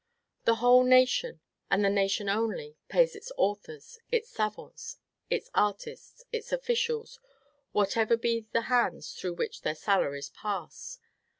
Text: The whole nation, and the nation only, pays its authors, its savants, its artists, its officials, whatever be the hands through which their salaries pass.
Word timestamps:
The 0.45 0.55
whole 0.55 0.83
nation, 0.83 1.41
and 1.69 1.85
the 1.85 1.89
nation 1.91 2.27
only, 2.27 2.75
pays 2.89 3.15
its 3.15 3.31
authors, 3.37 3.99
its 4.11 4.31
savants, 4.31 4.97
its 5.29 5.51
artists, 5.53 6.23
its 6.31 6.51
officials, 6.51 7.19
whatever 7.71 8.17
be 8.17 8.47
the 8.51 8.61
hands 8.61 9.13
through 9.13 9.35
which 9.35 9.61
their 9.61 9.75
salaries 9.75 10.29
pass. 10.31 10.97